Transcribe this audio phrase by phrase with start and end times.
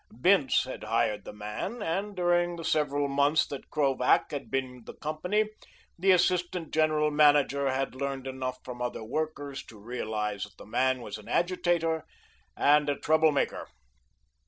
[0.19, 4.85] Bince had hired the man, and during the several months that Krovac had been with
[4.87, 5.51] the company,
[5.99, 11.03] the assistant general manager had learned enough from other workers to realize that the man
[11.03, 12.03] was an agitator
[12.57, 13.67] and a troublemaker.